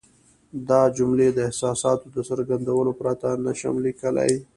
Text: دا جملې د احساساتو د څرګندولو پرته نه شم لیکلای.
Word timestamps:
دا 0.69 0.81
جملې 0.97 1.27
د 1.33 1.39
احساساتو 1.49 2.05
د 2.15 2.17
څرګندولو 2.29 2.91
پرته 2.99 3.27
نه 3.45 3.53
شم 3.59 3.75
لیکلای. 3.85 4.33